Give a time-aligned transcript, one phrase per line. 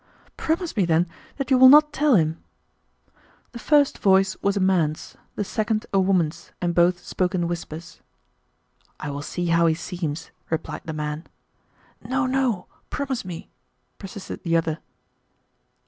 [0.35, 1.05] "Promise me, then,
[1.37, 2.43] that you will not tell him."
[3.51, 8.01] The first voice was a man's, the second a woman's, and both spoke in whispers.
[8.99, 11.27] "I will see how he seems," replied the man.
[12.03, 13.51] "No, no, promise me,"
[13.99, 14.79] persisted the other.